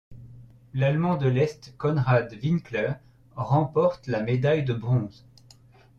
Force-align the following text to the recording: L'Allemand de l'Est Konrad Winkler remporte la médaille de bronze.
L'Allemand 0.73 1.15
de 1.15 1.27
l'Est 1.29 1.75
Konrad 1.77 2.33
Winkler 2.41 2.93
remporte 3.35 4.07
la 4.07 4.23
médaille 4.23 4.63
de 4.63 4.73
bronze. 4.73 5.27